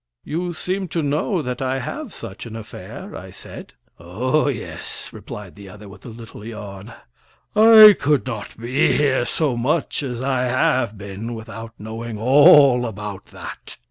[0.23, 3.75] "You seem to know that I have such an affair," I said.
[3.99, 6.91] "Oh, yes!" replied the other, with a little yawn.
[7.55, 13.25] "I could not be here so much as I have been without knowing all about
[13.27, 13.77] that."